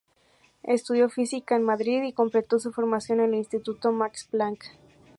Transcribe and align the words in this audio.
Estudió 0.63 1.09
física 1.11 1.55
en 1.55 1.61
Madrid 1.61 2.01
y 2.01 2.11
completó 2.13 2.57
su 2.57 2.71
formación 2.71 3.19
en 3.19 3.33
el 3.33 3.35
Instituto 3.35 3.91
Max 3.91 4.27
Planck. 4.31 4.63